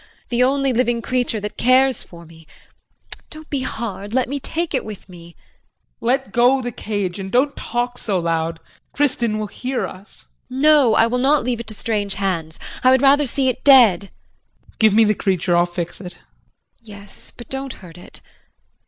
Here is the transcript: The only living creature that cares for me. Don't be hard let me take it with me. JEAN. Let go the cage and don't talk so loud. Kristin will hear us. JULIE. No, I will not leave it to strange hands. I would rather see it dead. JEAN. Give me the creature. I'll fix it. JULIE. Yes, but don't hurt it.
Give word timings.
The 0.29 0.41
only 0.41 0.73
living 0.73 1.03
creature 1.03 1.39
that 1.41 1.57
cares 1.57 2.01
for 2.01 2.25
me. 2.25 2.47
Don't 3.29 3.51
be 3.51 3.59
hard 3.61 4.15
let 4.15 4.27
me 4.27 4.39
take 4.39 4.73
it 4.73 4.83
with 4.83 5.07
me. 5.07 5.33
JEAN. 5.33 5.37
Let 6.01 6.31
go 6.31 6.59
the 6.59 6.71
cage 6.71 7.19
and 7.19 7.31
don't 7.31 7.55
talk 7.55 7.99
so 7.99 8.17
loud. 8.19 8.59
Kristin 8.95 9.37
will 9.37 9.45
hear 9.45 9.85
us. 9.85 10.25
JULIE. 10.49 10.59
No, 10.63 10.95
I 10.95 11.05
will 11.05 11.19
not 11.19 11.43
leave 11.43 11.59
it 11.59 11.67
to 11.67 11.75
strange 11.75 12.15
hands. 12.15 12.57
I 12.83 12.89
would 12.89 13.03
rather 13.03 13.27
see 13.27 13.47
it 13.47 13.63
dead. 13.63 14.01
JEAN. 14.69 14.77
Give 14.79 14.93
me 14.95 15.03
the 15.03 15.13
creature. 15.13 15.55
I'll 15.55 15.67
fix 15.67 16.01
it. 16.01 16.13
JULIE. 16.13 16.21
Yes, 16.81 17.31
but 17.37 17.47
don't 17.49 17.73
hurt 17.85 17.99
it. 17.99 18.21